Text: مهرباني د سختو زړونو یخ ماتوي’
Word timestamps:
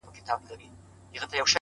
مهرباني 0.07 0.25
د 0.25 0.27
سختو 0.29 0.47
زړونو 0.49 0.77
یخ 1.15 1.23
ماتوي’ 1.25 1.49